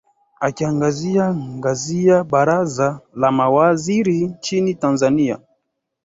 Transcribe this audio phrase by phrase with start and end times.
[0.39, 5.39] akiangazia ngazia baraza la mawaziri nchini tanzania